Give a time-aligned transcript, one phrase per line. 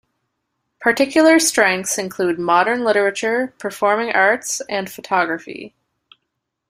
[0.79, 5.75] Particular strengths include modern literature, performing arts, and photography.